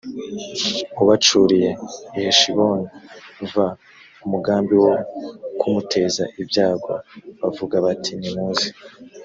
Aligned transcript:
u 1.01 1.03
bacuriye 1.07 1.69
i 2.17 2.19
heshiboni 2.25 2.87
v 3.51 3.55
umugambi 4.25 4.73
wo 4.83 4.93
kumuteza 5.59 6.23
ibyago 6.41 6.91
bavuga 7.41 7.75
bati 7.85 8.11
nimuze 8.19 8.67